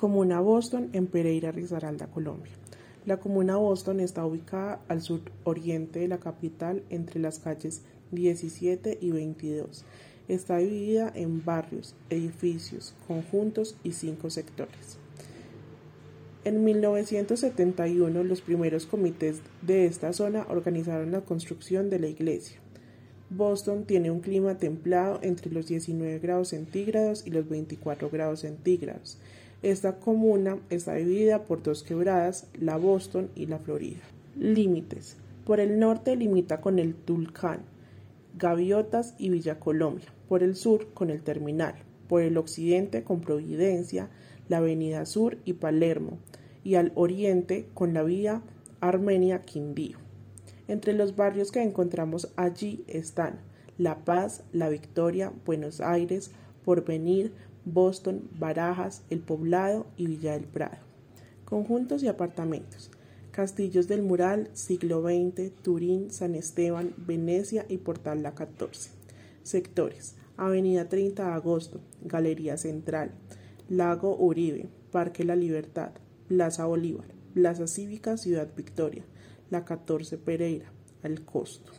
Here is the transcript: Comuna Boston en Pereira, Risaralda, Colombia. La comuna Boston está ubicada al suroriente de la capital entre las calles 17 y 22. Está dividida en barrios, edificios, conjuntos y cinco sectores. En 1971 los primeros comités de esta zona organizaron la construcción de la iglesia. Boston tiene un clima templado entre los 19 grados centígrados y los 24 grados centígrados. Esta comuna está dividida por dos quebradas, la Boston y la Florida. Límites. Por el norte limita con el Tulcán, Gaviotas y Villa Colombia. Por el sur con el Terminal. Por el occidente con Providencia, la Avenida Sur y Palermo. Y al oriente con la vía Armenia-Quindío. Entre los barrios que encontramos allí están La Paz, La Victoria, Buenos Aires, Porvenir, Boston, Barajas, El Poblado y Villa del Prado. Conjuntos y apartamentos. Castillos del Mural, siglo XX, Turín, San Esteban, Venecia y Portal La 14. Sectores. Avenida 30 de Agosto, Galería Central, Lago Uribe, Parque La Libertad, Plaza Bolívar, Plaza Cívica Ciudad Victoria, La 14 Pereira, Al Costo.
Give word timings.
Comuna 0.00 0.40
Boston 0.40 0.88
en 0.94 1.08
Pereira, 1.08 1.52
Risaralda, 1.52 2.06
Colombia. 2.06 2.52
La 3.04 3.18
comuna 3.18 3.58
Boston 3.58 4.00
está 4.00 4.24
ubicada 4.24 4.80
al 4.88 5.02
suroriente 5.02 5.98
de 5.98 6.08
la 6.08 6.16
capital 6.16 6.82
entre 6.88 7.20
las 7.20 7.38
calles 7.38 7.82
17 8.10 8.96
y 8.98 9.10
22. 9.10 9.84
Está 10.26 10.56
dividida 10.56 11.12
en 11.14 11.44
barrios, 11.44 11.94
edificios, 12.08 12.94
conjuntos 13.06 13.76
y 13.84 13.92
cinco 13.92 14.30
sectores. 14.30 14.96
En 16.44 16.64
1971 16.64 18.24
los 18.24 18.40
primeros 18.40 18.86
comités 18.86 19.42
de 19.60 19.84
esta 19.84 20.14
zona 20.14 20.46
organizaron 20.48 21.12
la 21.12 21.20
construcción 21.20 21.90
de 21.90 21.98
la 21.98 22.06
iglesia. 22.06 22.56
Boston 23.28 23.84
tiene 23.84 24.10
un 24.10 24.20
clima 24.20 24.56
templado 24.56 25.18
entre 25.20 25.52
los 25.52 25.66
19 25.66 26.20
grados 26.20 26.48
centígrados 26.48 27.26
y 27.26 27.32
los 27.32 27.46
24 27.50 28.08
grados 28.08 28.40
centígrados. 28.40 29.18
Esta 29.62 29.96
comuna 29.96 30.58
está 30.70 30.94
dividida 30.94 31.44
por 31.44 31.62
dos 31.62 31.82
quebradas, 31.82 32.46
la 32.58 32.78
Boston 32.78 33.28
y 33.34 33.44
la 33.44 33.58
Florida. 33.58 34.00
Límites. 34.34 35.18
Por 35.44 35.60
el 35.60 35.78
norte 35.78 36.16
limita 36.16 36.62
con 36.62 36.78
el 36.78 36.94
Tulcán, 36.94 37.60
Gaviotas 38.38 39.14
y 39.18 39.28
Villa 39.28 39.60
Colombia. 39.60 40.08
Por 40.30 40.42
el 40.42 40.56
sur 40.56 40.94
con 40.94 41.10
el 41.10 41.22
Terminal. 41.22 41.74
Por 42.08 42.22
el 42.22 42.38
occidente 42.38 43.04
con 43.04 43.20
Providencia, 43.20 44.08
la 44.48 44.58
Avenida 44.58 45.04
Sur 45.04 45.36
y 45.44 45.52
Palermo. 45.52 46.18
Y 46.64 46.76
al 46.76 46.92
oriente 46.94 47.68
con 47.74 47.92
la 47.92 48.02
vía 48.02 48.42
Armenia-Quindío. 48.80 49.98
Entre 50.68 50.94
los 50.94 51.16
barrios 51.16 51.52
que 51.52 51.62
encontramos 51.62 52.32
allí 52.36 52.82
están 52.86 53.40
La 53.76 54.06
Paz, 54.06 54.42
La 54.52 54.70
Victoria, 54.70 55.32
Buenos 55.44 55.82
Aires, 55.82 56.30
Porvenir, 56.64 57.32
Boston, 57.64 58.28
Barajas, 58.38 59.02
El 59.10 59.20
Poblado 59.20 59.86
y 59.96 60.06
Villa 60.06 60.32
del 60.32 60.44
Prado. 60.44 60.78
Conjuntos 61.44 62.02
y 62.02 62.08
apartamentos. 62.08 62.90
Castillos 63.30 63.88
del 63.88 64.02
Mural, 64.02 64.50
siglo 64.52 65.02
XX, 65.02 65.52
Turín, 65.62 66.10
San 66.10 66.34
Esteban, 66.34 66.94
Venecia 66.96 67.64
y 67.68 67.78
Portal 67.78 68.22
La 68.22 68.34
14. 68.34 68.90
Sectores. 69.42 70.14
Avenida 70.40 70.88
30 70.88 71.22
de 71.26 71.32
Agosto, 71.32 71.82
Galería 72.00 72.56
Central, 72.56 73.10
Lago 73.68 74.16
Uribe, 74.16 74.70
Parque 74.90 75.22
La 75.22 75.36
Libertad, 75.36 75.90
Plaza 76.28 76.64
Bolívar, 76.64 77.08
Plaza 77.34 77.66
Cívica 77.66 78.16
Ciudad 78.16 78.48
Victoria, 78.56 79.04
La 79.50 79.66
14 79.66 80.16
Pereira, 80.16 80.72
Al 81.02 81.26
Costo. 81.26 81.72